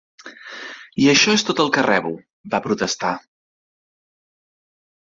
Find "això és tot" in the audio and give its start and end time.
1.13-1.61